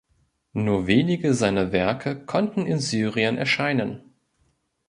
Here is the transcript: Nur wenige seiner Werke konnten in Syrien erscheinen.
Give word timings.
Nur 0.53 0.87
wenige 0.87 1.35
seiner 1.35 1.71
Werke 1.71 2.25
konnten 2.25 2.65
in 2.65 2.79
Syrien 2.79 3.37
erscheinen. 3.37 4.15